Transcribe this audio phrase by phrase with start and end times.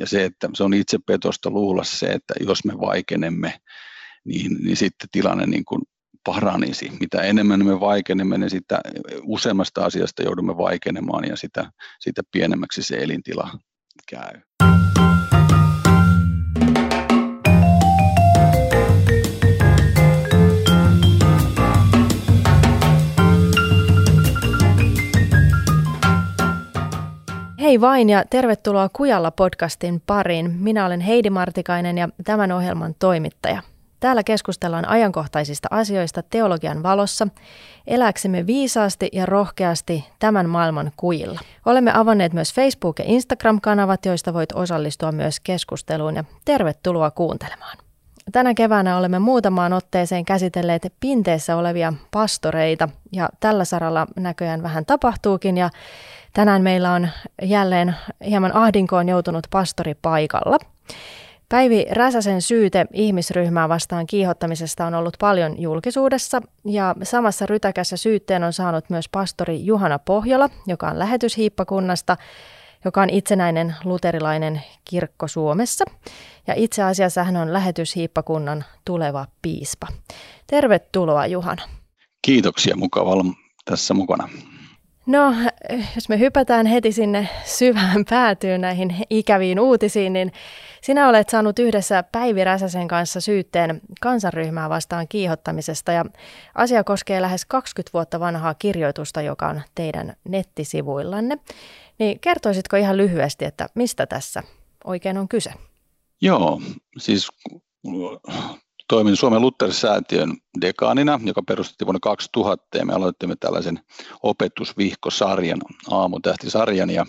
[0.00, 3.60] Ja se, että se on itsepetosta luulla se, että jos me vaikenemme,
[4.24, 5.82] niin, niin sitten tilanne niin kuin
[6.24, 6.92] paranisi.
[7.00, 8.80] Mitä enemmän me vaikenemme, niin sitä
[9.22, 13.58] useammasta asiasta joudumme vaikenemaan ja sitä, sitä pienemmäksi se elintila
[14.08, 14.40] käy.
[27.70, 30.50] Hei vain ja tervetuloa Kujalla podcastin pariin.
[30.50, 33.62] Minä olen Heidi Martikainen ja tämän ohjelman toimittaja.
[34.00, 37.28] Täällä keskustellaan ajankohtaisista asioista teologian valossa,
[37.86, 41.40] eläksemme viisaasti ja rohkeasti tämän maailman kujilla.
[41.66, 47.78] Olemme avanneet myös Facebook- ja Instagram-kanavat, joista voit osallistua myös keskusteluun ja tervetuloa kuuntelemaan.
[48.32, 55.56] Tänä keväänä olemme muutamaan otteeseen käsitelleet pinteessä olevia pastoreita ja tällä saralla näköjään vähän tapahtuukin
[55.56, 55.70] ja
[56.32, 57.08] tänään meillä on
[57.42, 60.58] jälleen hieman ahdinkoon joutunut pastori paikalla.
[61.48, 68.52] Päivi Räsäsen syyte ihmisryhmää vastaan kiihottamisesta on ollut paljon julkisuudessa ja samassa rytäkässä syytteen on
[68.52, 72.16] saanut myös pastori Juhana Pohjola, joka on lähetyshiippakunnasta,
[72.84, 75.84] joka on itsenäinen luterilainen kirkko Suomessa.
[76.46, 79.86] Ja itse asiassa hän on lähetyshiippakunnan tuleva piispa.
[80.46, 81.62] Tervetuloa Juhana.
[82.22, 83.24] Kiitoksia, mukava olla
[83.64, 84.28] tässä mukana.
[85.06, 85.34] No,
[85.94, 90.32] jos me hypätään heti sinne syvään päätyyn näihin ikäviin uutisiin, niin
[90.82, 96.04] sinä olet saanut yhdessä Päivi Räsäsen kanssa syytteen kansanryhmää vastaan kiihottamisesta ja
[96.54, 101.38] asia koskee lähes 20 vuotta vanhaa kirjoitusta, joka on teidän nettisivuillanne.
[101.98, 104.42] Niin kertoisitko ihan lyhyesti, että mistä tässä
[104.84, 105.52] oikein on kyse?
[106.22, 106.60] Joo,
[106.98, 107.28] siis
[108.90, 113.80] toimin Suomen Luther-säätiön dekaanina, joka perustettiin vuonna 2000 ja me aloitimme tällaisen
[114.22, 115.58] opetusvihkosarjan,
[115.90, 117.06] aamutähtisarjan ja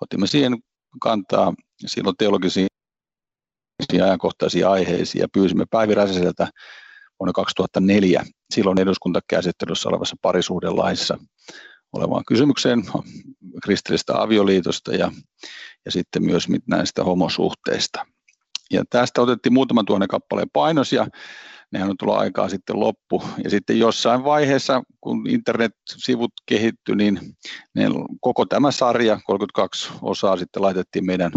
[0.00, 0.58] otimme siihen
[1.00, 1.54] kantaa
[1.86, 2.66] silloin teologisiin
[4.02, 6.48] ajankohtaisia aiheisiin ja pyysimme Päivi Räsäseltä
[7.20, 8.24] vuonna 2004
[8.54, 11.18] silloin eduskuntakäsittelyssä olevassa parisuhdelaissa
[11.92, 12.82] olevaan kysymykseen
[13.62, 15.12] kristillisestä avioliitosta ja,
[15.84, 18.06] ja sitten myös näistä homosuhteista.
[18.72, 21.06] Ja tästä otettiin muutaman tuhannen kappaleen painos ja
[21.72, 23.22] nehän on tullut aikaa sitten loppu.
[23.44, 27.20] Ja sitten jossain vaiheessa, kun internet-sivut kehittyi, niin
[27.74, 27.84] ne,
[28.20, 31.32] koko tämä sarja, 32 osaa sitten laitettiin meidän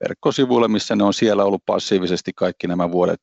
[0.00, 3.20] verkkosivuille, missä ne on siellä ollut passiivisesti kaikki nämä vuodet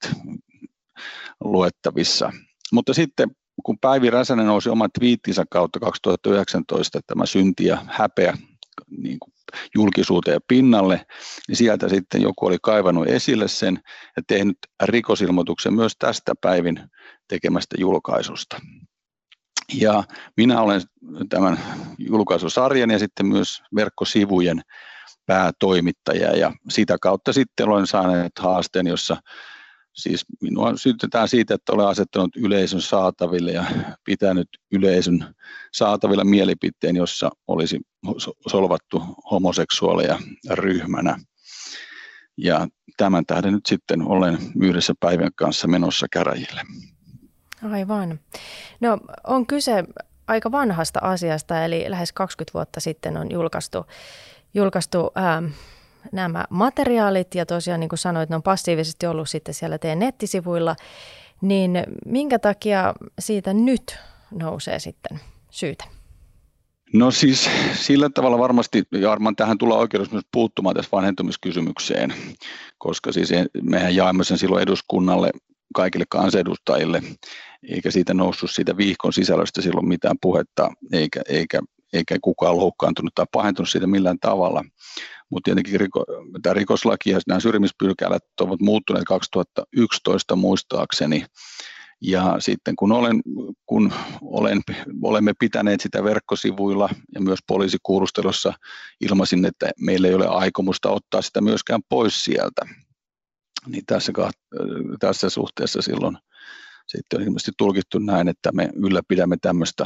[1.43, 2.31] luettavissa.
[2.71, 3.31] Mutta sitten
[3.63, 8.37] kun Päivi Räsänen nousi oman twiittinsä kautta 2019 tämä synti ja häpeä
[8.97, 9.32] niin kuin
[9.75, 11.05] julkisuuteen pinnalle,
[11.47, 13.79] niin sieltä sitten joku oli kaivannut esille sen
[14.17, 16.89] ja tehnyt rikosilmoituksen myös tästä Päivin
[17.27, 18.61] tekemästä julkaisusta.
[19.73, 20.03] Ja
[20.37, 20.81] minä olen
[21.29, 21.59] tämän
[21.97, 24.61] julkaisusarjan ja sitten myös verkkosivujen
[25.25, 29.17] päätoimittaja ja sitä kautta sitten olen saanut haasteen, jossa
[29.93, 33.65] Siis minua syytetään siitä, että olen asettanut yleisön saataville ja
[34.05, 35.35] pitänyt yleisön
[35.73, 37.79] saatavilla mielipiteen, jossa olisi
[38.47, 41.19] solvattu homoseksuaaleja ryhmänä.
[42.37, 42.67] Ja
[42.97, 46.61] tämän tähden nyt sitten olen yhdessä päivän kanssa menossa käräjille.
[47.71, 48.19] Aivan.
[48.81, 49.83] No on kyse
[50.27, 53.85] aika vanhasta asiasta, eli lähes 20 vuotta sitten on julkaistu,
[54.53, 55.43] julkaistu ää,
[56.11, 60.75] nämä materiaalit ja tosiaan niin kuin sanoit, ne on passiivisesti ollut sitten siellä teidän nettisivuilla,
[61.41, 63.97] niin minkä takia siitä nyt
[64.31, 65.19] nousee sitten
[65.49, 65.85] syytä?
[66.93, 72.13] No siis sillä tavalla varmasti, ja varmaan tähän tullaan oikeudessa myös puuttumaan tässä vanhentumiskysymykseen,
[72.77, 73.29] koska siis
[73.61, 75.31] mehän jaamme sen silloin eduskunnalle
[75.75, 77.01] kaikille kansanedustajille,
[77.69, 81.59] eikä siitä noussut siitä viikon sisällöstä silloin mitään puhetta, eikä, eikä,
[81.93, 84.63] eikä kukaan loukkaantunut tai pahentunut siitä millään tavalla
[85.33, 86.05] mutta tietenkin riko,
[86.41, 91.25] tämä rikoslaki ja nämä syrjimispylkälät ovat muuttuneet 2011 muistaakseni.
[92.01, 93.21] Ja sitten kun, olen,
[93.65, 94.61] kun olen,
[95.01, 98.53] olemme pitäneet sitä verkkosivuilla ja myös poliisikuulustelussa
[99.01, 102.61] ilmaisin, että meillä ei ole aikomusta ottaa sitä myöskään pois sieltä,
[103.67, 104.13] niin tässä,
[104.99, 106.17] tässä suhteessa silloin
[106.87, 109.85] sitten on ilmeisesti tulkittu näin, että me ylläpidämme tämmöistä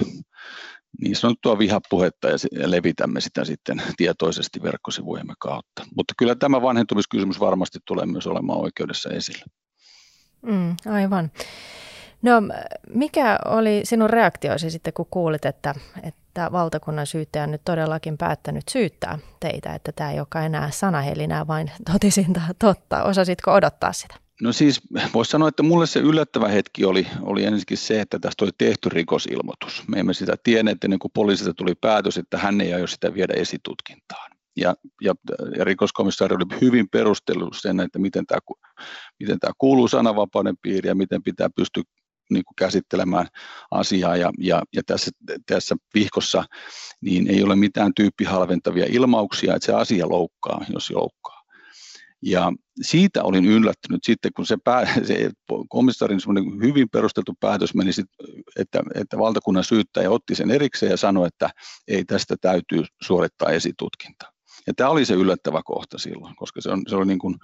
[1.01, 2.37] niin sanottua vihapuhetta ja
[2.71, 5.85] levitämme sitä sitten tietoisesti verkkosivujemme kautta.
[5.95, 9.45] Mutta kyllä tämä vanhentumiskysymys varmasti tulee myös olemaan oikeudessa esillä.
[10.41, 11.31] Mm, aivan.
[12.21, 12.41] No
[12.93, 18.63] mikä oli sinun reaktioisi sitten, kun kuulit, että, että valtakunnan syyttäjä on nyt todellakin päättänyt
[18.69, 23.03] syyttää teitä, että tämä ei olekaan enää sanahelinää, vain totisinta totta.
[23.03, 24.26] Osasitko odottaa sitä?
[24.41, 24.81] No siis
[25.13, 28.89] voisi sanoa, että mulle se yllättävä hetki oli, oli ensinnäkin se, että tästä oli tehty
[28.89, 29.83] rikosilmoitus.
[29.87, 33.33] Me emme sitä tienneet ennen kuin poliisilta tuli päätös, että hän ei aio sitä viedä
[33.33, 34.31] esitutkintaan.
[34.57, 35.15] ja, ja,
[35.57, 38.39] ja rikoskomissaari oli hyvin perustellut sen, että miten tämä,
[39.19, 41.83] miten tämä kuuluu sananvapauden piiriin ja miten pitää pystyä
[42.29, 43.27] niin kuin käsittelemään
[43.71, 45.11] asiaa ja, ja, ja tässä,
[45.45, 46.43] tässä vihkossa
[47.01, 51.36] niin ei ole mitään tyyppihalventavia ilmauksia, että se asia loukkaa, jos loukkaa.
[52.21, 55.29] Ja siitä olin yllättynyt sitten, kun se, pää, se
[55.69, 56.19] komissaarin
[56.63, 58.05] hyvin perusteltu päätös meni, sit,
[58.55, 61.49] että, että valtakunnan syyttäjä otti sen erikseen ja sanoi, että
[61.87, 64.36] ei tästä täytyy suorittaa esitutkinta.
[64.68, 67.36] Ja tämä oli se yllättävä kohta silloin, koska se, on, se oli niin kuin,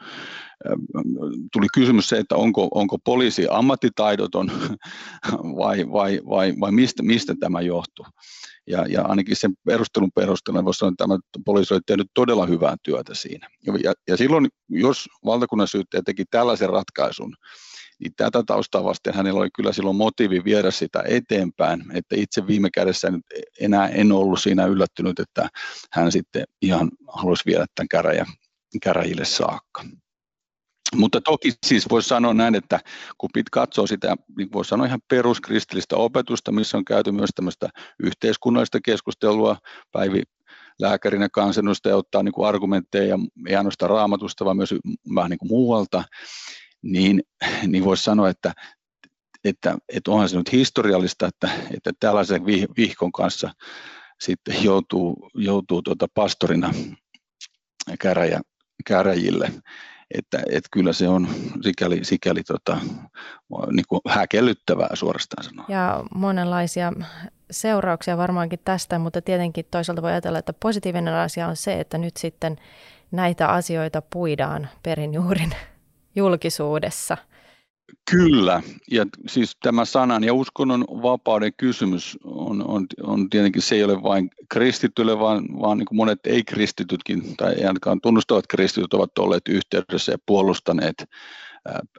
[1.54, 4.52] tuli kysymys se, että onko, onko poliisi ammattitaidoton
[5.62, 8.06] vai, vai, vai, vai mistä, mistä tämä johtuu.
[8.68, 12.76] Ja, ja ainakin sen perustelun perusteella voisi sanoa, että tämä poliisi oli tehnyt todella hyvää
[12.84, 13.48] työtä siinä.
[13.84, 17.36] Ja, ja silloin, jos valtakunnan syyttäjä teki tällaisen ratkaisun,
[18.00, 22.70] niin tätä taustaa vasten hänellä oli kyllä silloin motiivi viedä sitä eteenpäin, että itse viime
[22.74, 23.22] kädessä nyt
[23.60, 25.50] enää en ollut siinä yllättynyt, että
[25.92, 28.26] hän sitten ihan halusi viedä tämän käräjä,
[28.84, 29.84] käräjille saakka.
[30.96, 32.80] Mutta toki siis voisi sanoa näin, että
[33.18, 37.70] kun pit katsoo sitä, niin voisi sanoa ihan peruskristillistä opetusta, missä on käyty myös tämmöistä
[38.04, 39.58] yhteiskunnallista keskustelua,
[39.92, 40.24] Päivi
[40.80, 44.76] lääkärinä kansanedustaja ottaa niin kuin argumentteja, ei ainoastaan raamatusta, vaan myös
[45.16, 46.04] vähän niin kuin muualta,
[46.84, 47.24] niin,
[47.68, 48.54] niin voisi sanoa, että,
[49.44, 52.46] että, että onhan se nyt historiallista, että, että tällaisen
[52.78, 53.50] vihkon kanssa
[54.20, 56.74] sitten joutuu, joutuu tuota pastorina
[58.00, 58.42] käräjä,
[58.88, 59.52] käräjille.
[60.18, 61.28] Että, että kyllä se on
[61.62, 62.78] sikäli, sikäli tota,
[63.72, 65.66] niin kuin häkellyttävää suorastaan sanoa.
[65.70, 66.94] Ja monenlaisia
[67.52, 72.18] seurauksia varmaankin tästä, mutta tietenkin toisaalta voi ajatella, että positiivinen asia on se, että nyt
[72.18, 72.58] sitten
[73.12, 75.56] näitä asioita puidaan perinjuurin
[76.16, 77.18] julkisuudessa.
[78.12, 78.62] Kyllä,
[78.92, 84.04] ja siis tämä sanan ja uskonnon vapauden kysymys on, on, on tietenkin, se ei ole
[84.04, 90.12] vain kristityille, vaan, vaan niin kuin monet ei-kristitytkin, tai ainakaan tunnustavat kristityt ovat olleet yhteydessä
[90.12, 90.96] ja puolustaneet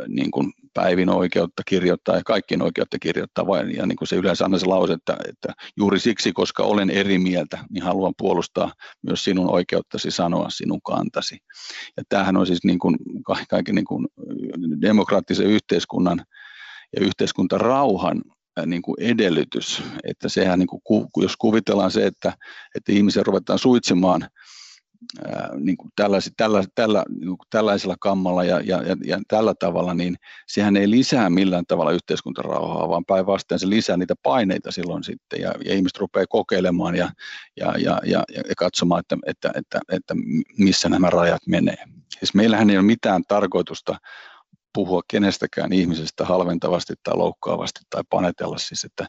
[0.08, 3.44] niin kuin päivin oikeutta kirjoittaa ja kaikkien oikeutta kirjoittaa,
[3.76, 7.18] ja niin kuin se yleensä aina se lause, että, että juuri siksi, koska olen eri
[7.18, 8.72] mieltä, niin haluan puolustaa
[9.02, 11.38] myös sinun oikeuttasi sanoa sinun kantasi.
[11.96, 12.96] Ja tämähän on siis niin kuin
[13.50, 14.06] kaiken niin kuin
[14.82, 16.24] demokraattisen yhteiskunnan
[16.96, 18.22] ja yhteiskuntarauhan
[18.66, 22.32] niin kuin edellytys, että sehän niin kuin, jos kuvitellaan se, että,
[22.74, 24.28] että ihmisiä ruvetaan suitsimaan
[25.60, 29.94] niin kuin tällais, tällä, tällä, niin kuin tällaisella kammalla ja, ja, ja, ja tällä tavalla,
[29.94, 30.16] niin
[30.46, 35.54] sehän ei lisää millään tavalla yhteiskuntarauhaa, vaan päinvastoin se lisää niitä paineita silloin sitten, ja,
[35.64, 37.10] ja ihmiset rupeaa kokeilemaan ja,
[37.56, 40.14] ja, ja, ja, ja katsomaan, että, että, että, että
[40.58, 41.84] missä nämä rajat menee.
[42.18, 43.96] Siis meillähän ei ole mitään tarkoitusta
[44.74, 49.06] puhua kenestäkään ihmisestä halventavasti tai loukkaavasti tai panetella siis, että,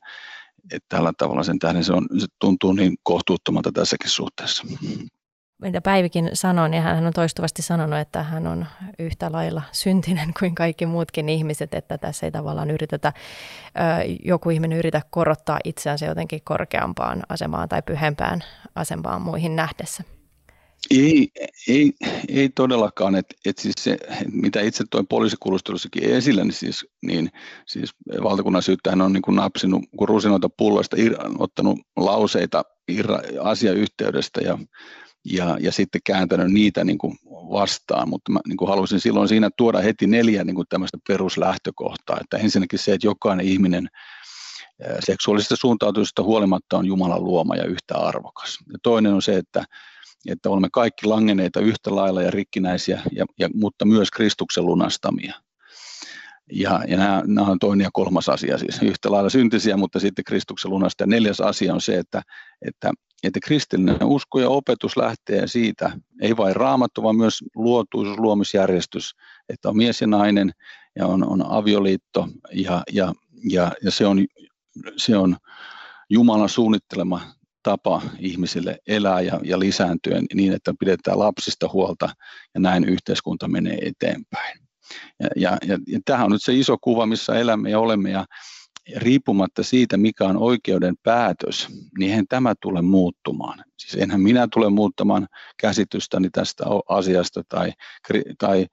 [0.71, 4.63] että tällä tavalla sen tähden se, on, se tuntuu niin kohtuuttomalta tässäkin suhteessa
[5.65, 8.65] mitä Päivikin sanoi, niin hän on toistuvasti sanonut, että hän on
[8.99, 13.13] yhtä lailla syntinen kuin kaikki muutkin ihmiset, että tässä ei tavallaan yritetä,
[14.25, 18.43] joku ihminen yritä korottaa itseänsä jotenkin korkeampaan asemaan tai pyhempään
[18.75, 20.03] asemaan muihin nähdessä.
[20.91, 21.27] Ei,
[21.67, 21.93] ei,
[22.29, 23.97] ei todellakaan, että et siis se,
[24.31, 27.31] mitä itse toi poliisikulustelussakin esillä, niin siis, niin,
[27.65, 30.97] siis valtakunnan syyttäjän on niin kuin napsinut kun rusinoita pulloista,
[31.39, 34.57] ottanut lauseita irra, asiayhteydestä ja
[35.25, 39.49] ja, ja sitten kääntänyt niitä niin kuin vastaan, mutta mä niin kuin halusin silloin siinä
[39.57, 43.89] tuoda heti neljä niin kuin tämmöistä peruslähtökohtaa, että ensinnäkin se, että jokainen ihminen
[44.99, 48.57] seksuaalisesta suuntautumisesta huolimatta on Jumalan luoma ja yhtä arvokas.
[48.73, 49.63] Ja toinen on se, että,
[50.27, 55.33] että olemme kaikki langeneita yhtä lailla ja rikkinäisiä, ja, ja, mutta myös Kristuksen lunastamia.
[56.51, 60.25] Ja, ja nämä, nämä on toinen ja kolmas asia, siis yhtä lailla syntisiä, mutta sitten
[60.25, 61.03] Kristuksen lunasta.
[61.03, 62.21] Ja neljäs asia on se, että,
[62.67, 62.91] että
[63.27, 65.91] että kristillinen usko ja opetus lähtee siitä,
[66.21, 69.15] ei vain raamattu, vaan myös luotuisuus, luomisjärjestys,
[69.49, 70.51] että on mies ja nainen
[70.95, 73.13] ja on, on avioliitto ja, ja,
[73.49, 74.25] ja, ja se, on,
[74.97, 75.37] se on
[76.09, 77.21] Jumalan suunnittelema
[77.63, 82.09] tapa ihmisille elää ja, ja lisääntyä niin, että pidetään lapsista huolta
[82.53, 84.59] ja näin yhteiskunta menee eteenpäin.
[85.19, 88.25] Ja, ja, ja, ja tämähän on nyt se iso kuva, missä elämme ja olemme ja,
[88.95, 93.63] riippumatta siitä, mikä on oikeuden päätös, niin eihän tämä tule muuttumaan.
[93.77, 95.27] Siis enhän minä tule muuttamaan
[95.57, 97.71] käsitystäni tästä asiasta tai,
[98.39, 98.65] tai,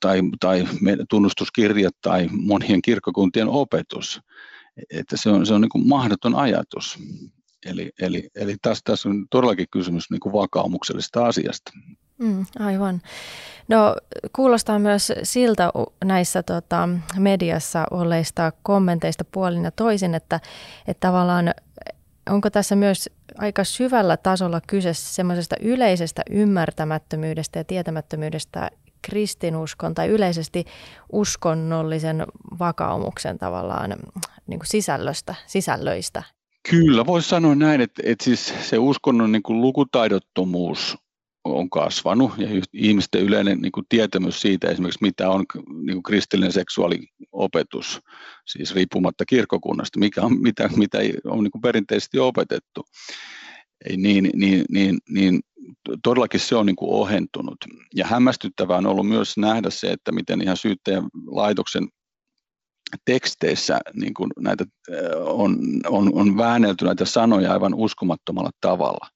[0.00, 0.64] tai, tai
[1.10, 4.20] tunnustuskirjat tai monien kirkkokuntien opetus.
[4.90, 6.98] Että se on, se on niin kuin mahdoton ajatus.
[7.66, 11.72] Eli, eli, eli tässä, tässä on todellakin kysymys niin kuin vakaumuksellisesta asiasta.
[12.18, 13.00] Mm, aivan.
[13.68, 13.96] No
[14.32, 15.72] kuulostaa myös siltä
[16.04, 20.40] näissä tota, mediassa olleista kommenteista puolin ja toisin, että,
[20.88, 21.54] että tavallaan
[22.30, 28.70] onko tässä myös aika syvällä tasolla kyse semmoisesta yleisestä ymmärtämättömyydestä ja tietämättömyydestä
[29.02, 30.64] kristinuskon tai yleisesti
[31.12, 32.26] uskonnollisen
[32.58, 33.96] vakaumuksen tavallaan
[34.46, 36.22] niin kuin sisällöstä, sisällöistä.
[36.70, 40.98] Kyllä, voisi sanoa näin, että, että siis se uskonnon niin kuin lukutaidottomuus
[41.56, 46.52] on kasvanut ja ihmisten yleinen niin kuin tietämys siitä esimerkiksi, mitä on niin kuin kristillinen
[46.52, 48.00] seksuaaliopetus,
[48.46, 52.84] siis riippumatta kirkkokunnasta, mikä on, mitä, mitä on niin kuin perinteisesti opetettu,
[53.96, 55.40] niin, niin, niin, niin
[56.02, 57.56] todellakin se on niin kuin ohentunut.
[57.94, 61.88] Ja hämmästyttävää on ollut myös nähdä se, että miten ihan syyttäjän laitoksen
[63.04, 64.64] teksteissä niin kuin näitä,
[65.16, 69.08] on, on, on väännelty näitä sanoja aivan uskomattomalla tavalla.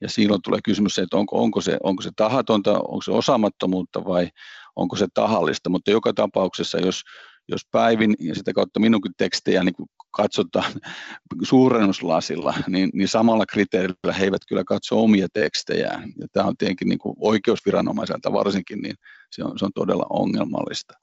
[0.00, 4.04] Ja silloin tulee kysymys se, että onko, onko, se, onko se tahatonta, onko se osaamattomuutta
[4.04, 4.28] vai
[4.76, 5.70] onko se tahallista.
[5.70, 7.02] Mutta joka tapauksessa, jos,
[7.48, 9.74] jos päivin ja sitä kautta minunkin tekstejä niin
[10.10, 10.72] katsotaan
[11.48, 16.12] suurennuslasilla, niin, niin samalla kriteerillä he eivät kyllä katso omia tekstejään.
[16.20, 18.94] Ja tämä on tietenkin niin kuin oikeusviranomaiselta varsinkin, niin
[19.30, 20.94] se on, se on todella ongelmallista.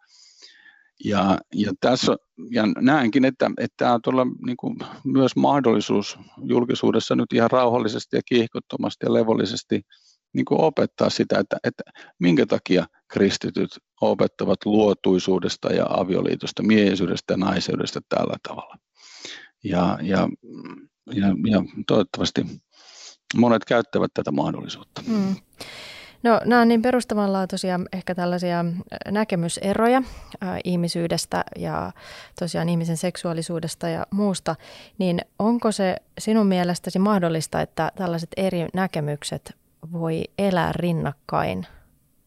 [1.05, 2.15] Ja, ja, tässä,
[2.51, 8.21] ja näenkin, että, että tämä on niin kuin myös mahdollisuus julkisuudessa nyt ihan rauhallisesti ja
[8.25, 9.81] kiihkottomasti ja levollisesti
[10.33, 11.83] niin kuin opettaa sitä, että, että
[12.19, 13.69] minkä takia kristityt
[14.01, 18.75] opettavat luotuisuudesta ja avioliitosta, miehisyydestä ja naiseudesta tällä tavalla.
[19.63, 20.29] Ja, ja,
[21.13, 22.45] ja, ja toivottavasti
[23.35, 25.01] monet käyttävät tätä mahdollisuutta.
[25.07, 25.35] Mm.
[26.23, 28.65] No nämä on niin perustavanlaatuisia ehkä tällaisia
[29.11, 30.01] näkemyseroja
[30.41, 31.91] ää, ihmisyydestä ja
[32.39, 34.55] tosiaan ihmisen seksuaalisuudesta ja muusta,
[34.97, 39.55] niin onko se sinun mielestäsi mahdollista, että tällaiset eri näkemykset
[39.91, 41.67] voi elää rinnakkain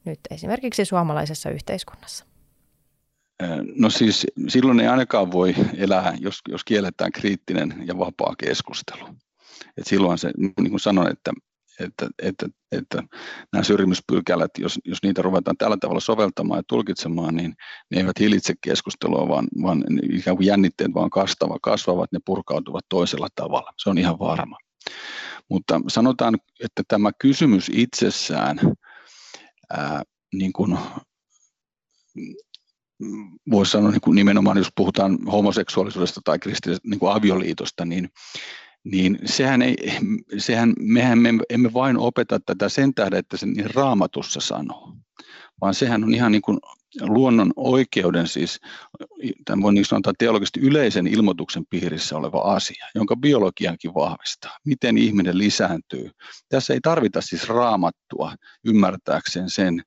[0.04, 2.24] nyt esimerkiksi suomalaisessa yhteiskunnassa?
[3.76, 9.08] No siis silloin ei ainakaan voi elää, jos, jos kielletään kriittinen ja vapaa keskustelu.
[9.78, 11.32] Et silloin se, niin kuin sanoin, että
[11.80, 13.02] että, että, että
[13.52, 17.54] nämä syrjimyspykälät, jos, jos niitä ruvetaan tällä tavalla soveltamaan ja tulkitsemaan, niin
[17.90, 23.28] ne eivät hillitse keskustelua, vaan, vaan ikään kuin jännitteet vaan kasvavat, kasvavat, ne purkautuvat toisella
[23.34, 23.72] tavalla.
[23.78, 24.58] Se on ihan varma.
[25.50, 28.58] Mutta sanotaan, että tämä kysymys itsessään,
[29.70, 30.02] ää,
[30.34, 30.78] niin kuin,
[33.50, 38.08] voisi sanoa niin kuin nimenomaan, jos puhutaan homoseksuaalisuudesta tai kristillisestä niin avioliitosta, niin
[38.90, 39.76] niin sehän ei,
[40.38, 44.96] sehän, mehän me emme vain opeta tätä sen tähden, että se niin raamatussa sanoo,
[45.60, 46.58] vaan sehän on ihan niin kuin
[47.00, 48.60] luonnon oikeuden, siis
[49.44, 54.58] tämän voi niin sanoa teologisesti yleisen ilmoituksen piirissä oleva asia, jonka biologiankin vahvistaa.
[54.64, 56.10] Miten ihminen lisääntyy.
[56.48, 59.82] Tässä ei tarvita siis raamattua ymmärtääkseen sen,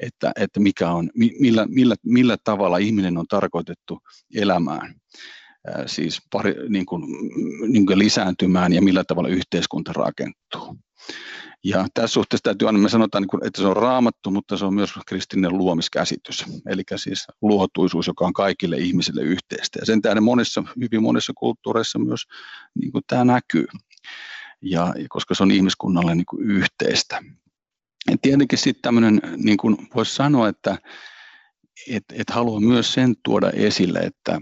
[0.00, 3.98] että, että mikä on, millä, millä, millä tavalla ihminen on tarkoitettu
[4.34, 4.94] elämään
[5.86, 7.02] siis pari, niin kuin,
[7.68, 10.76] niin kuin lisääntymään ja millä tavalla yhteiskunta rakentuu.
[11.64, 14.74] Ja tässä suhteessa täytyy aina, me sanotaan, niin että se on raamattu, mutta se on
[14.74, 19.78] myös kristillinen luomiskäsitys, eli siis luotuisuus, joka on kaikille ihmisille yhteistä.
[19.78, 22.22] Ja sen tähden monissa, hyvin monissa kulttuureissa myös
[22.74, 23.66] niin kuin tämä näkyy,
[24.62, 27.22] ja, koska se on ihmiskunnalle niin kuin yhteistä.
[28.10, 30.78] Ja tietenkin sitten tämmöinen, niin kuin voisi sanoa, että
[31.90, 34.40] et, et haluan myös sen tuoda esille, että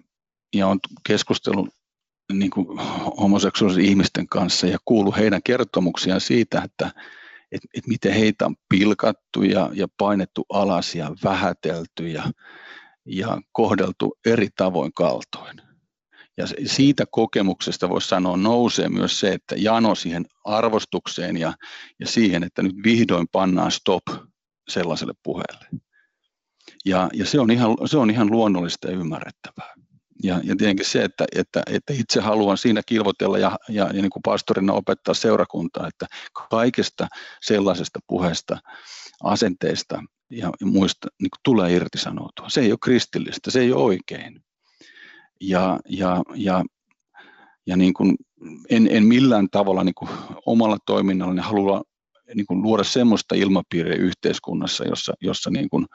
[0.55, 1.69] ja on keskustellut
[2.33, 2.79] niin kuin
[3.21, 6.87] homoseksuaalisten ihmisten kanssa ja kuullut heidän kertomuksiaan siitä, että,
[7.53, 12.25] että, että miten heitä on pilkattu ja, ja painettu alas ja vähätelty ja,
[13.07, 15.61] ja kohdeltu eri tavoin kaltoin.
[16.37, 21.55] Ja siitä kokemuksesta voisi sanoa nousee myös se, että jano siihen arvostukseen ja,
[22.01, 24.03] ja siihen, että nyt vihdoin pannaan stop
[24.69, 25.67] sellaiselle puheelle.
[26.85, 29.75] Ja, ja se, on ihan, se on ihan luonnollista ja ymmärrettävää.
[30.23, 34.11] Ja, ja tietenkin se, että, että, että itse haluan siinä kilvotella ja, ja, ja niin
[34.11, 36.07] kuin pastorina opettaa seurakuntaa, että
[36.51, 37.07] kaikesta
[37.43, 38.59] sellaisesta puheesta,
[39.23, 42.49] asenteesta ja, ja muista niin kuin tulee irtisanoutua.
[42.49, 44.45] Se ei ole kristillistä, se ei ole oikein.
[45.41, 46.65] Ja, ja, ja,
[47.67, 48.17] ja niin kuin
[48.71, 50.11] en, en millään tavalla niin kuin
[50.47, 51.83] omalla toiminnallani halua
[52.35, 55.87] niin kuin luoda semmoista ilmapiiriä yhteiskunnassa, jossa, jossa niin kuin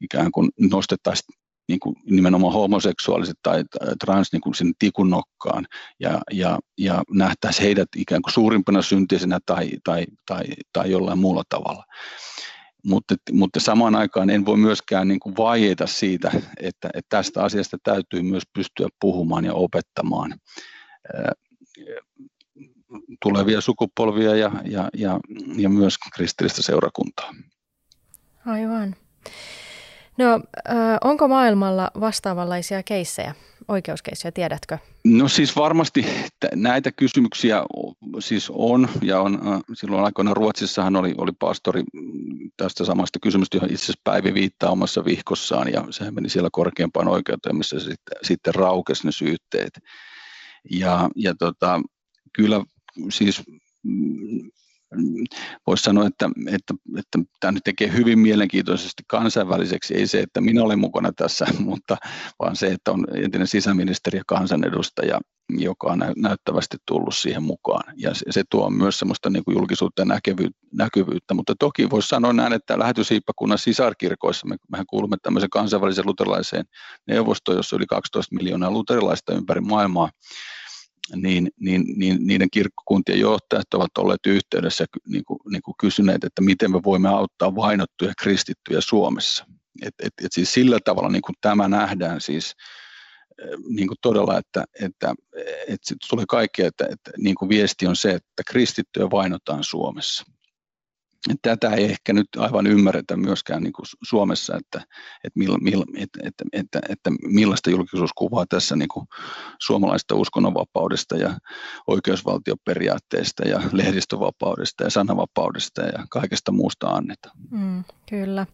[0.00, 3.64] ikään kuin nostettaisiin niin kuin nimenomaan homoseksuaaliset tai
[4.04, 5.66] trans niin kuin sinne tikun nokkaan
[6.00, 11.42] ja, ja, ja nähtäisiin heidät ikään kuin suurimpana syntisenä tai, tai, tai, tai jollain muulla
[11.48, 11.84] tavalla.
[12.84, 16.30] Mutta, mutta samaan aikaan en voi myöskään niin kuin vaieta siitä,
[16.60, 20.34] että, että tästä asiasta täytyy myös pystyä puhumaan ja opettamaan
[23.22, 25.20] tulevia sukupolvia ja, ja, ja,
[25.56, 27.34] ja myös kristillistä seurakuntaa.
[28.46, 28.96] Aivan.
[30.18, 30.40] No,
[31.04, 33.34] onko maailmalla vastaavanlaisia keissejä?
[33.68, 34.78] oikeuskeissiä, tiedätkö?
[35.04, 36.06] No siis varmasti
[36.54, 37.62] näitä kysymyksiä
[38.18, 41.84] siis on, ja on, silloin aikoina Ruotsissahan oli, oli pastori
[42.56, 47.08] tästä samasta kysymystä, johon itse asiassa Päivi viittaa omassa vihkossaan, ja sehän meni siellä korkeampaan
[47.08, 49.78] oikeuteen, missä sitten, sitten raukesi ne syytteet.
[50.70, 51.80] Ja, ja tota,
[52.32, 52.64] kyllä
[53.08, 53.42] siis
[55.66, 60.62] voisi sanoa, että, että, että tämä nyt tekee hyvin mielenkiintoisesti kansainväliseksi, ei se, että minä
[60.62, 61.96] olen mukana tässä, mutta
[62.38, 67.94] vaan se, että on entinen sisäministeri ja kansanedustaja, joka on näyttävästi tullut siihen mukaan.
[67.96, 70.18] Ja se, se tuo myös semmoista niin julkisuutta ja
[70.72, 76.64] näkyvyyttä, mutta toki voisi sanoa näin, että lähetysiippakunnan sisarkirkoissa, me, mehän kuulumme tämmöiseen kansainväliseen luterilaiseen
[77.06, 80.10] neuvostoon, jossa yli 12 miljoonaa luterilaista ympäri maailmaa,
[81.14, 86.24] niin, niin, niin niiden kirkkokuntien johtajat ovat olleet yhteydessä ja niin kuin, niin kuin kysyneet,
[86.24, 89.46] että miten me voimme auttaa vainottuja kristittyjä Suomessa.
[89.82, 92.54] Et, et, et siis sillä tavalla niin kuin tämä nähdään siis
[93.42, 95.14] eh, niin kuin todella, että, että,
[95.68, 100.24] että tulee kaikkea, että, että niin kuin viesti on se, että kristittyjä vainotaan Suomessa
[101.42, 104.86] tätä ei ehkä nyt aivan ymmärretä myöskään niin kuin Suomessa, että,
[105.24, 109.06] että, milla, milla, että, että, että, että millaista julkisuuskuvaa tässä niin kuin
[109.60, 111.38] suomalaista uskonnonvapaudesta ja
[111.86, 117.36] oikeusvaltioperiaatteesta ja lehdistövapaudesta ja sananvapaudesta ja kaikesta muusta annetaan.
[117.50, 118.46] Mm, kyllä.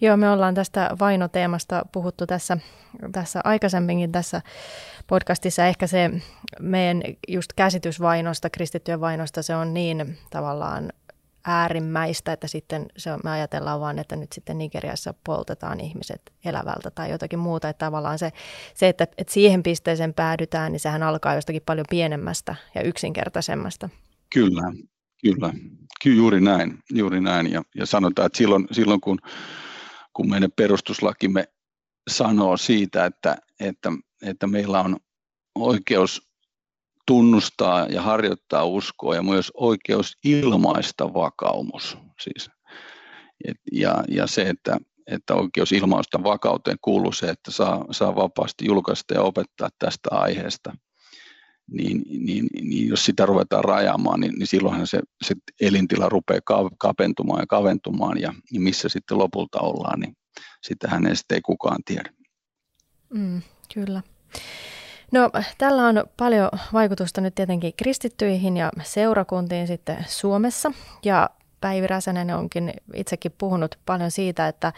[0.00, 2.58] Joo, me ollaan tästä vainoteemasta puhuttu tässä,
[3.12, 4.42] tässä aikaisemminkin tässä
[5.06, 5.66] podcastissa.
[5.66, 6.10] Ehkä se
[6.60, 10.92] meidän just käsitys vainosta, kristittyjen vainosta, se on niin tavallaan
[11.46, 17.10] äärimmäistä, että sitten se, me ajatellaan vaan, että nyt sitten Nigeriassa poltetaan ihmiset elävältä tai
[17.10, 17.68] jotakin muuta.
[17.68, 18.32] Että tavallaan se,
[18.74, 23.88] se että, että siihen pisteeseen päädytään, niin sehän alkaa jostakin paljon pienemmästä ja yksinkertaisemmasta.
[24.34, 24.72] Kyllä,
[25.22, 25.52] kyllä.
[26.02, 27.52] Kyllä juuri näin, juuri näin.
[27.52, 29.18] Ja, ja sanotaan, että silloin, silloin kun,
[30.12, 31.44] kun meidän perustuslakimme
[32.10, 34.96] sanoo siitä, että, että, että meillä on
[35.54, 36.25] oikeus
[37.06, 41.98] tunnustaa ja harjoittaa uskoa ja myös oikeus ilmaista vakaumus.
[42.20, 42.50] Siis.
[43.44, 48.66] Et, ja, ja se, että, että oikeus ilmaista vakauteen kuuluu se, että saa, saa vapaasti
[48.66, 50.72] julkaista ja opettaa tästä aiheesta.
[51.70, 57.40] Niin, niin, niin jos sitä ruvetaan rajaamaan, niin, niin silloinhan se, se elintila rupeaa kapentumaan
[57.40, 60.16] ja kaventumaan, ja, ja missä sitten lopulta ollaan, niin
[60.62, 62.10] sitähän ei, sitten kukaan tiedä.
[63.14, 63.42] Mm,
[63.74, 64.02] kyllä.
[65.12, 70.72] No tällä on paljon vaikutusta nyt tietenkin kristittyihin ja seurakuntiin sitten Suomessa.
[71.04, 74.72] Ja Päivi Räsänen onkin itsekin puhunut paljon siitä, että,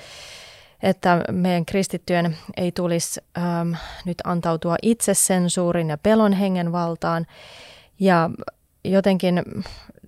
[0.82, 3.72] että meidän kristittyjen ei tulisi ähm,
[4.04, 7.26] nyt antautua itsesensuurin ja pelon hengen valtaan.
[8.00, 8.30] Ja
[8.84, 9.42] jotenkin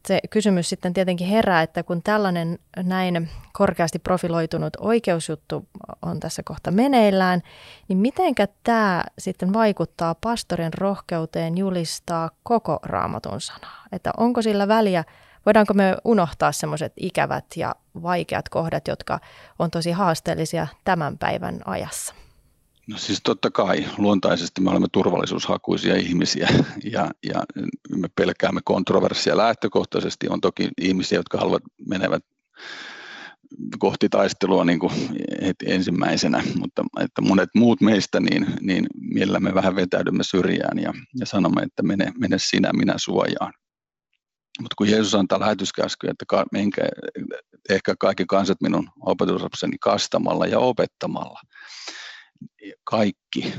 [0.09, 5.69] se kysymys sitten tietenkin herää, että kun tällainen näin korkeasti profiloitunut oikeusjuttu
[6.03, 7.43] on tässä kohta meneillään,
[7.89, 13.85] niin mitenkä tämä sitten vaikuttaa pastorin rohkeuteen julistaa koko raamatun sanaa?
[13.93, 15.05] Että onko sillä väliä,
[15.47, 19.21] voidaanko me unohtaa semmoiset ikävät ja vaikeat kohdat, jotka
[19.59, 22.15] on tosi haasteellisia tämän päivän ajassa?
[22.91, 26.49] No siis totta kai, luontaisesti me olemme turvallisuushakuisia ihmisiä
[26.95, 27.45] ja, ja
[27.97, 30.29] me pelkäämme kontroversia lähtökohtaisesti.
[30.29, 32.25] On toki ihmisiä, jotka haluavat menevät
[33.79, 34.93] kohti taistelua niin kuin
[35.47, 41.27] heti ensimmäisenä, mutta että monet muut meistä niin, niin mielellämme vähän vetäydymme syrjään ja, ja
[41.27, 43.53] sanomme, että mene, mene sinä, minä suojaan.
[44.61, 46.89] Mutta kun Jeesus antaa lähetyskäsky, että menkää
[47.71, 51.41] ehkä kaikki kansat minun opetuslapseni kastamalla ja opettamalla,
[52.85, 53.53] kaikki,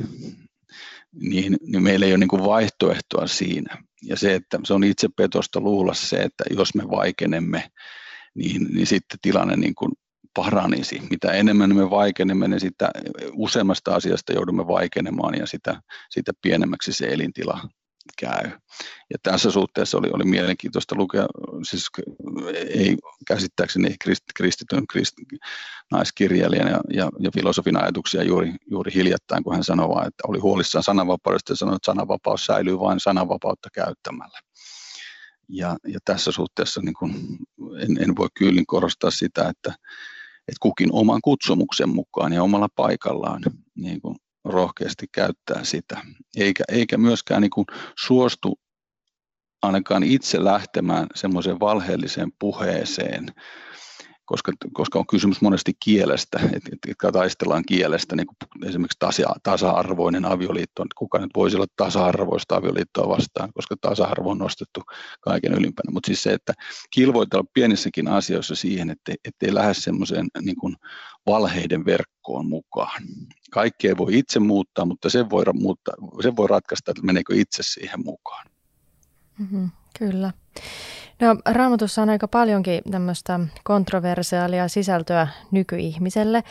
[1.14, 3.84] niin, niin meillä ei ole niin kuin vaihtoehtoa siinä.
[4.04, 7.72] Ja se, että se on itse petosta luulla se, että jos me vaikenemme,
[8.36, 9.92] niin, niin sitten tilanne niin kuin
[10.34, 11.02] paranisi.
[11.10, 12.92] Mitä enemmän me vaikenemme, niin sitä
[13.34, 17.70] useammasta asiasta joudumme vaikenemaan ja sitä, sitä pienemmäksi se elintila
[18.20, 18.52] käy.
[19.10, 21.26] Ja tässä suhteessa oli, oli mielenkiintoista lukea,
[21.64, 21.88] siis
[22.76, 23.96] ei käsittääkseni
[24.36, 25.14] kristityn krist,
[25.92, 30.84] naiskirjailijan ja, ja, ja filosofin ajatuksia juuri, juuri hiljattain, kun hän sanoi että oli huolissaan
[30.84, 34.40] sananvapaudesta ja sanoi, että sananvapaus säilyy vain sananvapautta käyttämällä.
[35.50, 37.38] Ja, ja tässä suhteessa niin kun,
[37.80, 39.70] en, en voi kyllin korostaa sitä, että,
[40.48, 43.42] että kukin oman kutsumuksen mukaan ja omalla paikallaan
[43.76, 44.16] niin kun
[44.46, 46.02] rohkeasti käyttää sitä,
[46.38, 47.66] eikä, eikä myöskään niin kuin
[48.00, 48.60] suostu
[49.62, 53.26] ainakaan itse lähtemään semmoiseen valheelliseen puheeseen,
[54.32, 60.26] koska, koska on kysymys monesti kielestä, että, että taistellaan kielestä, niin kuin esimerkiksi tasa, tasa-arvoinen
[60.26, 64.82] avioliitto, että kuka nyt voisi olla tasa-arvoista avioliittoa vastaan, koska tasa-arvo on nostettu
[65.22, 65.92] kaiken ylimpänä.
[65.92, 66.54] Mutta siis se, että
[66.92, 70.76] kilvoitella pienissäkin asioissa siihen, että ettei lähde semmoiseen niin
[71.26, 73.02] valheiden verkkoon mukaan.
[73.52, 78.00] Kaikkea voi itse muuttaa, mutta sen voi, muuttaa, sen voi ratkaista, että meneekö itse siihen
[78.06, 78.51] mukaan.
[79.38, 80.32] Mm-hmm, kyllä.
[81.20, 86.44] No, raamatussa on aika paljonkin tämmöistä kontroversiaalia sisältöä nykyihmiselle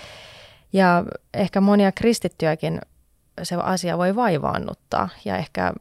[0.73, 2.81] ja ehkä monia kristittyjäkin
[3.43, 5.73] se asia voi vaivaannuttaa ja ehkä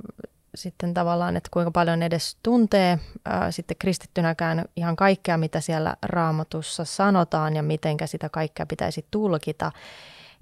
[0.55, 6.85] sitten tavallaan, että kuinka paljon edes tuntee ää, sitten kristittynäkään ihan kaikkea, mitä siellä raamatussa
[6.85, 9.71] sanotaan ja mitenkä sitä kaikkea pitäisi tulkita.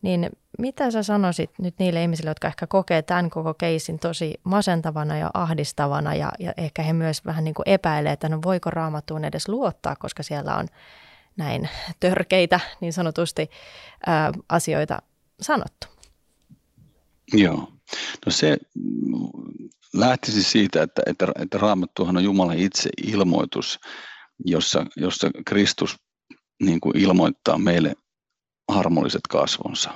[0.02, 0.30] Niin
[0.60, 5.32] mitä sä sanoisit nyt niille ihmisille, jotka ehkä kokee tämän koko keisin tosi masentavana ja
[5.34, 9.48] ahdistavana ja, ja ehkä he myös vähän niin kuin epäilee, että no voiko raamattuun edes
[9.50, 10.68] luottaa, koska siellä on
[11.38, 13.50] näin törkeitä niin sanotusti
[14.08, 15.02] ää, asioita
[15.42, 15.88] sanottu?
[17.34, 17.68] Joo.
[18.26, 18.58] No se
[19.94, 23.80] lähtisi siitä, että, että, että raamattuhan on Jumalan itse ilmoitus,
[24.46, 25.96] jossa, jossa Kristus
[26.62, 27.96] niin kuin ilmoittaa meille
[28.68, 29.92] harmoniset kasvonsa,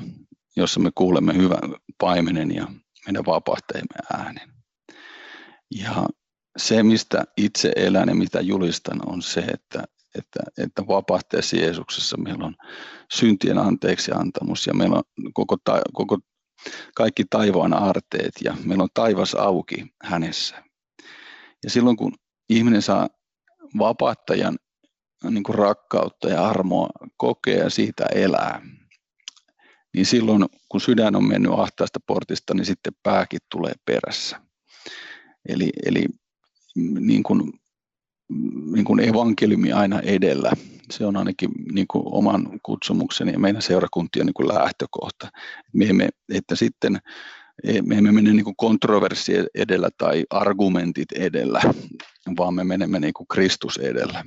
[0.56, 2.68] jossa me kuulemme hyvän paimenen ja
[3.06, 4.50] meidän vapahtajamme äänen.
[5.72, 6.06] Ja
[6.58, 9.84] se, mistä itse elän ja mitä julistan, on se, että,
[10.16, 12.56] että, että vapahtajassa Jeesuksessa meillä on
[13.14, 16.18] syntien anteeksi antamus ja meillä on koko, ta, koko
[16.96, 20.64] kaikki taivaan arteet ja meillä on taivas auki hänessä.
[21.64, 22.14] Ja silloin kun
[22.50, 23.10] ihminen saa
[23.78, 24.58] vapahtajan
[25.30, 28.62] niin kuin rakkautta ja armoa kokea ja siitä elää,
[29.94, 34.42] niin silloin kun sydän on mennyt ahtaasta portista, niin sitten pääkin tulee perässä.
[35.50, 36.06] Eli, eli
[37.00, 37.54] niin kuin,
[38.74, 40.52] niin kuin evankeliumi aina edellä.
[40.92, 45.30] Se on ainakin niin kuin oman kutsumukseni ja meidän seurakuntien niin kuin lähtökohta.
[45.74, 46.98] Me emme, että sitten
[47.84, 51.62] me emme mene niin kontroverssi edellä tai argumentit edellä,
[52.38, 54.24] vaan me menemme niin kuin Kristus edellä.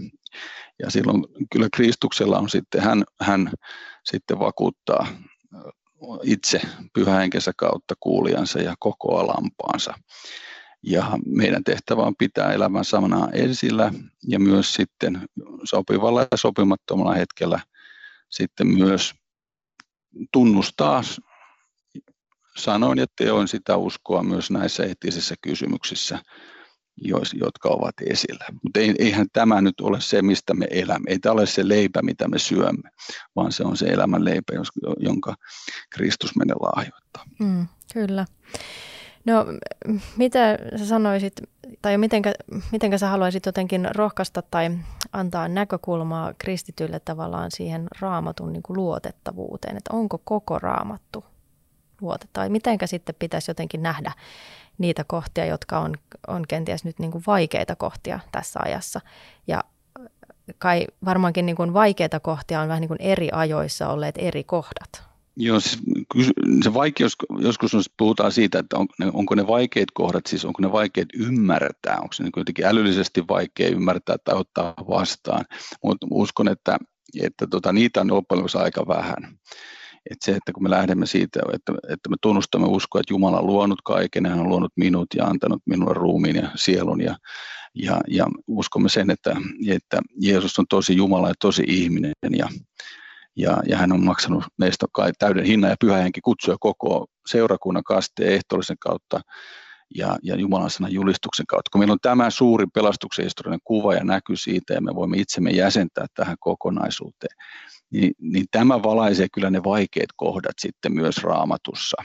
[0.83, 3.53] Ja silloin kyllä Kristuksella on sitten, hän, hän
[4.05, 5.07] sitten vakuuttaa
[6.23, 6.61] itse
[6.93, 9.95] pyhähenkensä kautta kuulijansa ja koko lampaansa.
[10.83, 13.93] Ja meidän tehtävä on pitää elämän samana esillä
[14.29, 15.29] ja myös sitten
[15.65, 17.61] sopivalla ja sopimattomalla hetkellä
[18.31, 19.15] sitten myös
[20.33, 21.03] tunnustaa
[22.57, 26.19] sanoin ja teoin sitä uskoa myös näissä eettisissä kysymyksissä
[27.35, 28.45] jotka ovat esillä.
[28.63, 31.11] Mutta eihän tämä nyt ole se, mistä me elämme.
[31.11, 32.91] Ei tämä ole se leipä, mitä me syömme,
[33.37, 34.53] vaan se on se elämän leipä,
[34.99, 35.35] jonka
[35.91, 37.25] Kristus meille lahjoittaa.
[37.39, 38.27] Mm, kyllä.
[39.25, 39.47] No,
[40.17, 41.33] mitä sä sanoisit,
[41.83, 42.33] tai mitenkä,
[42.73, 44.71] mitenkä sä haluaisit jotenkin rohkaista tai
[45.13, 51.25] antaa näkökulmaa kristitylle tavallaan siihen raamatun niin kuin luotettavuuteen, että onko koko raamattu
[52.05, 54.13] luotettava, tai mitenkä sitten pitäisi jotenkin nähdä
[54.79, 55.95] niitä kohtia, jotka on,
[56.27, 59.01] on kenties nyt niin kuin vaikeita kohtia tässä ajassa.
[59.47, 59.65] Ja
[60.59, 65.03] kai varmaankin niin kuin vaikeita kohtia on vähän niin kuin eri ajoissa olleet eri kohdat.
[65.37, 65.79] Joo, siis
[66.65, 70.73] se vaikeus, joskus on, puhutaan siitä, että on, onko ne vaikeat kohdat, siis onko ne
[70.73, 75.45] vaikeat ymmärtää, onko se niin jotenkin älyllisesti vaikea ymmärtää tai ottaa vastaan,
[75.85, 76.79] mutta uskon, että,
[77.23, 79.39] että tota, niitä on loppujen aika vähän.
[80.11, 83.47] Että se, että kun me lähdemme siitä, että, että me tunnustamme uskoa, että Jumala on
[83.47, 87.17] luonut kaiken, hän on luonut minut ja antanut minulle ruumiin ja sielun ja,
[87.75, 89.37] ja, ja uskomme sen, että,
[89.69, 92.49] että Jeesus on tosi Jumala ja tosi ihminen ja,
[93.37, 97.85] ja, ja hän on maksanut meistä kai täyden hinnan ja pyhä henki kutsua koko seurakunnan
[97.85, 99.21] kasteen ehtoollisen kautta
[99.95, 101.69] ja, ja Jumalan sanan julistuksen kautta.
[101.73, 105.51] Kun meillä on tämä suuri pelastuksen historiallinen kuva ja näky siitä ja me voimme itsemme
[105.51, 107.37] jäsentää tähän kokonaisuuteen,
[107.91, 111.97] niin, niin tämä valaisee kyllä ne vaikeat kohdat sitten myös raamatussa.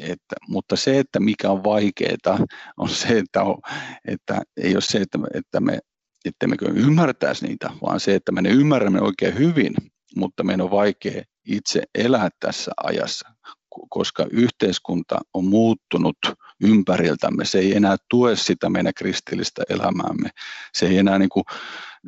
[0.00, 2.38] Että, mutta se, että mikä on vaikeaa,
[2.76, 3.58] on se, että, on,
[4.08, 5.78] että ei ole se, että, että me
[6.24, 9.74] että me ymmärtäisi niitä, vaan se, että me ne ymmärrämme oikein hyvin,
[10.16, 13.28] mutta meidän on vaikea itse elää tässä ajassa,
[13.90, 16.16] koska yhteiskunta on muuttunut
[16.60, 17.44] ympäriltämme.
[17.44, 20.30] Se ei enää tue sitä meidän kristillistä elämäämme.
[20.74, 21.44] Se ei enää niin kuin,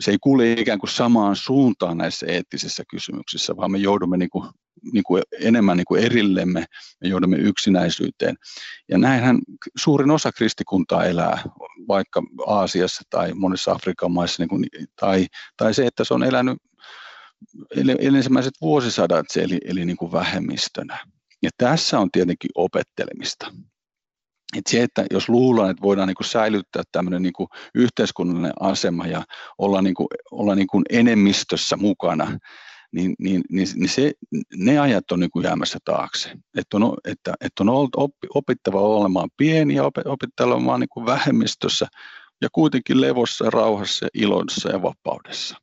[0.01, 4.49] se ei kuule ikään kuin samaan suuntaan näissä eettisissä kysymyksissä, vaan me joudumme niin kuin,
[4.93, 6.65] niin kuin enemmän niin kuin erillemme,
[7.01, 8.37] me joudumme yksinäisyyteen.
[8.89, 9.39] Ja näinhän
[9.77, 11.43] suurin osa kristikuntaa elää,
[11.89, 14.67] vaikka Aasiassa tai monissa Afrikan maissa, niin kuin,
[15.01, 15.27] tai,
[15.57, 16.59] tai se, että se on elänyt
[18.01, 20.99] ensimmäiset vuosisadat, eli, eli niin kuin vähemmistönä.
[21.47, 23.53] Ja tässä on tietenkin opettelemista.
[24.57, 27.33] että se, että jos luullaan, että voidaan niin säilyttää tämmöinen niin
[27.75, 29.25] yhteiskunnallinen asema ja
[29.59, 32.39] olla, niin kuin, olla niin enemmistössä mukana,
[32.93, 34.13] niin, niin, niin, niin se,
[34.57, 36.31] ne ajat on niin jäämässä taakse.
[36.57, 41.87] Että on, että, että on oppi, opittava olemaan pieni ja opittava olemaan niin vähemmistössä
[42.43, 45.57] ja kuitenkin levossa, rauhassa, ilossa ja vapaudessa.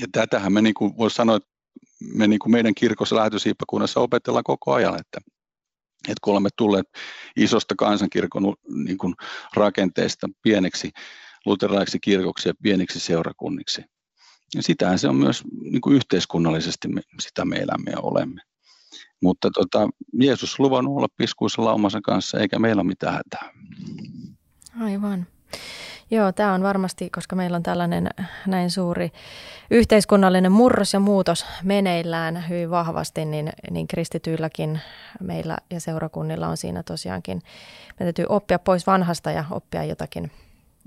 [0.00, 1.57] Ja tätähän me niin kuin voisi sanoa, että
[2.00, 5.18] me niin kuin meidän kirkossa lähetyshiippakunnassa opetellaan koko ajan, että,
[6.08, 6.86] että kun olemme tulleet
[7.36, 9.14] isosta kansankirkon niin kuin
[9.54, 10.90] rakenteesta pieneksi
[11.46, 13.82] luterilaisiksi kirkoksi ja pieniksi seurakunniksi,
[14.54, 18.40] ja sitähän se on myös niin kuin yhteiskunnallisesti, me, sitä me elämme ja olemme.
[19.22, 19.88] Mutta tota,
[20.20, 23.52] Jeesus luvannut olla piskuissa laumansa kanssa, eikä meillä ole mitään hätää.
[24.80, 25.26] Aivan.
[26.10, 28.08] Joo, tämä on varmasti, koska meillä on tällainen
[28.46, 29.12] näin suuri
[29.70, 34.80] yhteiskunnallinen murros ja muutos meneillään hyvin vahvasti, niin, niin kristityilläkin
[35.20, 37.42] meillä ja seurakunnilla on siinä tosiaankin,
[38.00, 40.30] me täytyy oppia pois vanhasta ja oppia jotakin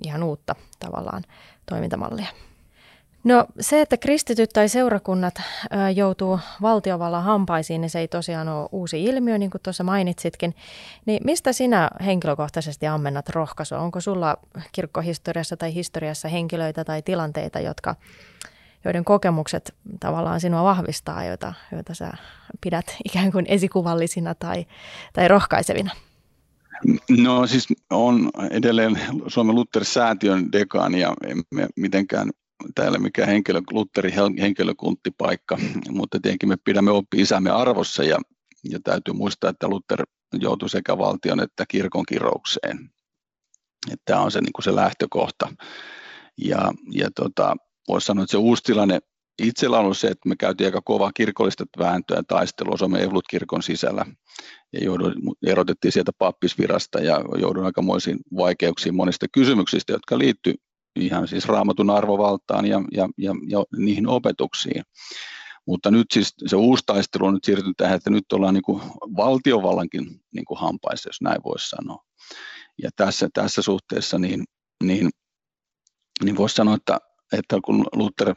[0.04, 1.24] ihan uutta tavallaan
[1.66, 2.28] toimintamallia.
[3.24, 5.34] No se, että kristityt tai seurakunnat
[5.96, 10.56] joutuu valtiovallan hampaisiin, niin se ei tosiaan ole uusi ilmiö, niin kuin tuossa mainitsitkin.
[11.06, 13.80] Niin mistä sinä henkilökohtaisesti ammennat rohkaisua?
[13.80, 14.38] Onko sulla
[14.72, 17.96] kirkkohistoriassa tai historiassa henkilöitä tai tilanteita, jotka,
[18.86, 22.12] joiden kokemukset tavallaan sinua vahvistaa, joita, joita sä
[22.62, 24.66] pidät ikään kuin esikuvallisina tai,
[25.14, 25.92] tai rohkaisevina?
[27.10, 32.30] No siis on edelleen Suomen Luther-säätiön dekaani ja emme mitenkään
[32.76, 35.58] täällä mikä henkilö, Lutherin henkilökuntipaikka,
[35.89, 38.19] mutta tietenkin me pidämme oppi isämme arvossa ja,
[38.71, 42.89] ja täytyy muistaa, että Luther joutui sekä valtion että kirkon kiroukseen.
[44.06, 45.54] Tämä on se, niin kuin se lähtökohta.
[46.38, 47.56] Ja, ja tota,
[47.88, 49.00] voisi sanoa, että se uusi tilanne
[49.41, 53.63] itsellä on ollut se, että me käytiin aika kovaa kirkollista vääntöä ja taistelua Suomen Evlut-kirkon
[53.63, 54.06] sisällä
[54.74, 55.13] ja joudun,
[55.45, 60.54] erotettiin sieltä pappisvirasta ja joudun aikamoisiin vaikeuksiin monista kysymyksistä, jotka liittyy
[60.96, 64.84] ihan siis raamatun arvovaltaan ja, ja, ja, ja niihin opetuksiin.
[65.68, 68.82] Mutta nyt siis se uusi taistelu on nyt siirtynyt tähän, että nyt ollaan niin kuin
[69.18, 72.04] valtiovallankin niin kuin hampaissa, jos näin voisi sanoa.
[72.84, 74.44] Ja tässä, tässä suhteessa niin,
[74.84, 75.10] niin,
[76.24, 76.98] niin voisi sanoa, että,
[77.34, 78.36] että kun Luther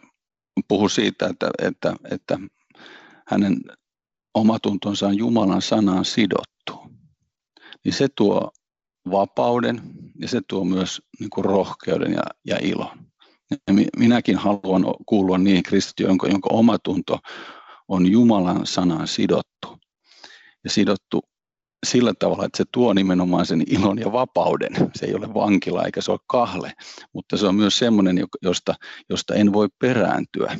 [0.68, 2.38] puhui siitä, että, että, että
[3.28, 3.60] hänen
[4.34, 6.90] omatuntonsa on Jumalan sanaan sidottu,
[7.84, 8.50] niin se tuo
[9.10, 9.80] vapauden
[10.20, 12.98] ja se tuo myös niin kuin rohkeuden ja, ja ilon.
[13.50, 17.18] Ja minäkin haluan kuulua niihin kristittyyn, jonka, jonka omatunto
[17.88, 19.78] on Jumalan sanaan sidottu.
[20.64, 21.20] Ja sidottu
[21.86, 24.72] sillä tavalla, että se tuo nimenomaan sen ilon ja vapauden.
[24.94, 26.72] Se ei ole vankila eikä se ole kahle,
[27.12, 28.74] mutta se on myös semmoinen, josta,
[29.10, 30.56] josta en voi perääntyä.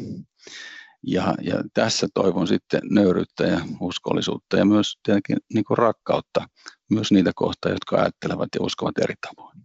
[1.07, 6.49] Ja, ja tässä toivon sitten nöyryyttä ja uskollisuutta ja myös tietenkin niin kuin rakkautta
[6.91, 9.59] myös niitä kohtaa, jotka ajattelevat ja uskovat eri tavoin.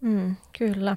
[0.00, 0.96] Mm, kyllä.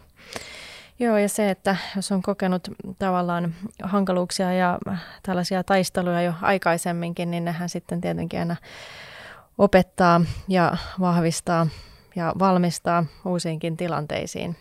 [0.99, 4.79] Joo, ja se, että jos on kokenut tavallaan hankaluuksia ja
[5.23, 8.55] tällaisia taisteluja jo aikaisemminkin, niin nehän sitten tietenkin aina
[9.57, 11.67] opettaa ja vahvistaa
[12.15, 14.55] ja valmistaa uusiinkin tilanteisiin.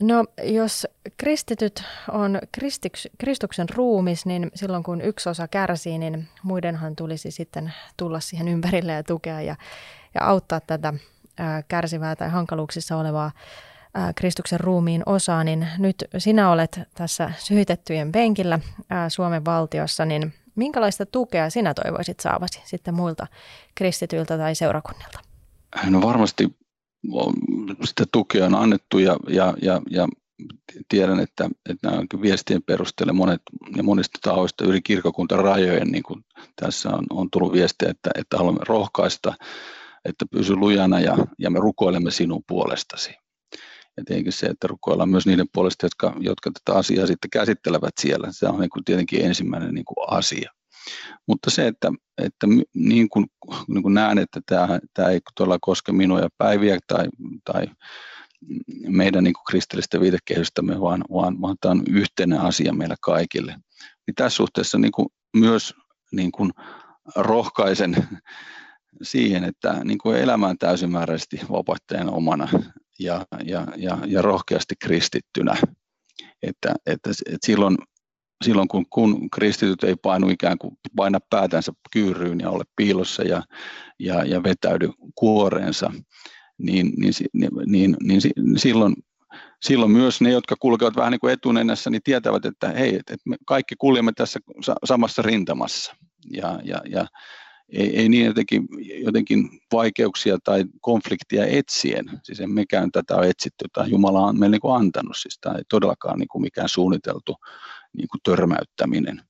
[0.00, 6.96] No jos kristityt on kristiks, Kristuksen ruumis, niin silloin kun yksi osa kärsii, niin muidenhan
[6.96, 9.56] tulisi sitten tulla siihen ympärille ja tukea ja,
[10.14, 10.94] ja auttaa tätä
[11.38, 13.30] ää, kärsivää tai hankaluuksissa olevaa
[13.94, 15.44] ää, Kristuksen ruumiin osaa.
[15.44, 18.58] Niin nyt sinä olet tässä syhitettyjen penkillä
[18.90, 23.26] ää, Suomen valtiossa, niin minkälaista tukea sinä toivoisit saavasi sitten muilta
[23.74, 25.20] kristityiltä tai seurakunnilta?
[25.90, 26.56] No varmasti
[27.84, 30.08] sitä tukea on annettu ja, ja, ja, ja
[30.88, 33.42] tiedän, että, että nämä viestien perusteella monet
[33.76, 36.24] ja monista tahoista yli kirkokuntarajojen, niin kuin
[36.60, 39.34] tässä on, on tullut viestiä, että, että haluamme rohkaista,
[40.04, 43.14] että pysy lujana ja, ja me rukoilemme sinun puolestasi.
[43.96, 48.28] Ja tietenkin se, että rukoillaan myös niiden puolesta, jotka, jotka tätä asiaa sitten käsittelevät siellä,
[48.30, 50.50] se on niin kuin tietenkin ensimmäinen niin kuin asia.
[51.26, 53.26] Mutta se, että, että niin kuin,
[53.68, 57.06] niin kuin näen, että tämä, tämä ei todella koske minua ja päiviä tai,
[57.44, 57.66] tai
[58.88, 63.56] meidän niin kuin kristillistä viitekehystämme, vaan, vaan, vaan tämä on yhteinen asia meillä kaikille.
[64.06, 65.74] Niin tässä suhteessa niin kuin myös
[66.12, 66.50] niin kuin
[67.16, 68.08] rohkaisen
[69.02, 72.48] siihen, että niin kuin elämään täysimääräisesti vapaattajan omana
[72.98, 75.56] ja, ja, ja, ja rohkeasti kristittynä.
[76.42, 77.76] Että, että, että silloin
[78.44, 83.42] silloin kun, kun kristityt ei painu ikään kuin paina päätänsä kyyryyn ja ole piilossa ja,
[83.98, 85.92] ja, ja vetäydy kuoreensa,
[86.58, 88.20] niin, niin, niin, niin, niin,
[88.56, 88.94] silloin,
[89.62, 93.36] silloin myös ne, jotka kulkevat vähän niin kuin etunenässä, niin tietävät, että hei, että me
[93.46, 94.40] kaikki kuljemme tässä
[94.84, 95.96] samassa rintamassa.
[96.30, 97.06] Ja, ja, ja,
[97.68, 98.68] ei, ei niin jotenkin,
[99.04, 102.04] jotenkin vaikeuksia tai konfliktia etsien.
[102.22, 105.62] Siis en mekään tätä ole etsitty, tai Jumala on meille niin antanut, siis tämä ei
[105.68, 107.36] todellakaan niin kuin mikään suunniteltu
[107.96, 109.22] niin kuin törmäyttäminen,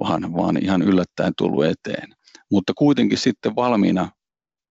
[0.00, 2.14] vaan, vaan ihan yllättäen tullut eteen.
[2.50, 4.10] Mutta kuitenkin sitten valmiina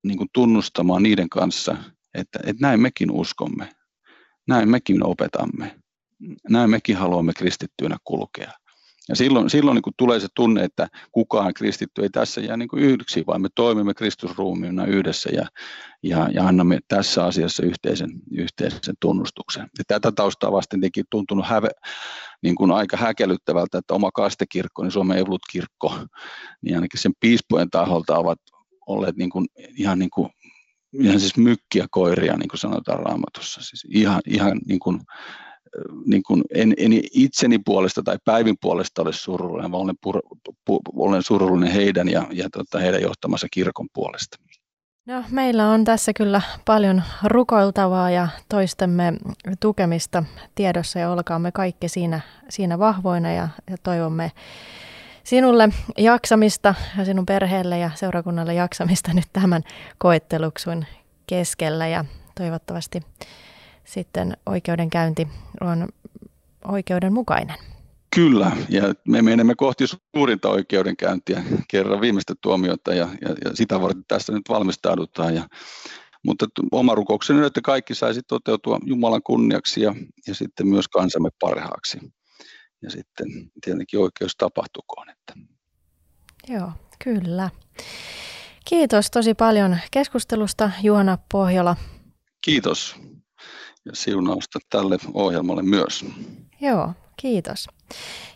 [0.04, 1.78] niin kuin tunnustamaan niiden kanssa,
[2.14, 3.70] että, että näin mekin uskomme,
[4.48, 5.80] näin mekin opetamme,
[6.50, 8.52] näin mekin haluamme kristittyinä kulkea.
[9.10, 12.68] Ja silloin, silloin niin kuin tulee se tunne, että kukaan kristitty ei tässä jää niin
[12.68, 15.48] kuin yhdeksi, vaan me toimimme Kristusruumiina yhdessä ja,
[16.04, 19.70] ja, ja annamme tässä asiassa yhteisen, yhteisen tunnustuksen.
[19.78, 21.70] Ja tätä taustaa vasten teki tuntunut häve,
[22.44, 26.00] niin kuin aika häkellyttävältä, että oma kastekirkko, niin Suomen Evolut-kirkko,
[26.62, 28.40] niin ainakin sen piispojen taholta ovat
[28.88, 29.46] olleet niin kuin,
[29.78, 30.30] ihan niin kuin
[31.00, 33.62] ihan siis mykkiä koiria, niin kuin sanotaan raamatussa.
[33.62, 35.00] Siis ihan, ihan niin kuin,
[36.06, 40.22] niin kuin en, en itseni puolesta tai päivin puolesta ole surullinen, vaan olen, pur,
[40.66, 44.38] pu, olen surullinen heidän ja, ja tota, heidän johtamassa kirkon puolesta.
[45.06, 49.14] No, meillä on tässä kyllä paljon rukoiltavaa ja toistemme
[49.60, 50.24] tukemista
[50.56, 54.32] tiedossa ja olkaamme kaikki siinä, siinä vahvoina ja, ja toivomme
[55.24, 59.64] sinulle jaksamista ja sinun perheelle ja seurakunnalle jaksamista nyt tämän
[59.98, 60.86] koetteluksun
[61.28, 63.02] keskellä ja toivottavasti
[63.86, 65.28] sitten oikeudenkäynti
[65.62, 65.88] on
[66.68, 67.56] oikeudenmukainen.
[68.16, 74.04] Kyllä, ja me menemme kohti suurinta oikeudenkäyntiä kerran viimeistä tuomiota, ja, ja, ja sitä varten
[74.08, 75.36] tässä nyt valmistaudutaan.
[75.36, 75.48] Ja,
[76.26, 79.96] mutta oma rukoukseni on, että kaikki saisi toteutua Jumalan kunniaksi ja,
[80.28, 81.98] ja sitten myös kansamme parhaaksi.
[82.82, 83.28] Ja sitten
[83.64, 85.10] tietenkin oikeus tapahtukoon.
[85.10, 85.34] Että.
[86.48, 86.72] Joo,
[87.04, 87.50] kyllä.
[88.66, 91.76] Kiitos tosi paljon keskustelusta Juhana Pohjola.
[92.46, 92.96] Kiitos
[93.86, 96.06] ja siunausta tälle ohjelmalle myös.
[96.62, 97.68] Joo, kiitos.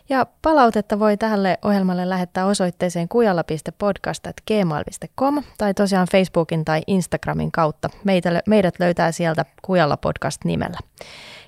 [0.08, 7.90] Ja palautetta voi tälle ohjelmalle lähettää osoitteeseen kujalla.podcast.gmail.com tai tosiaan Facebookin tai Instagramin kautta.
[8.04, 10.78] Meitä, meidät löytää sieltä Kujalla podcast nimellä.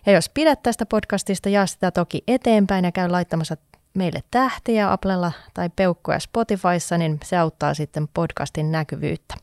[0.07, 3.57] Ja jos pidät tästä podcastista, jaa sitä toki eteenpäin ja käy laittamassa
[3.95, 9.35] meille tähtiä Applella tai peukkoja Spotifyssa, niin se auttaa sitten podcastin näkyvyyttä.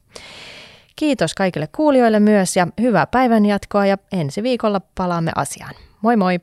[1.00, 5.76] Kiitos kaikille kuulijoille myös ja hyvää päivän jatkoa ja ensi viikolla palaamme asiaan.
[6.02, 6.40] Moi moi!